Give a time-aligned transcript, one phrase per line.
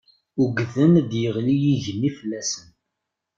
[0.41, 2.67] Ugden ad d-yeɣli yigenni fell-asen.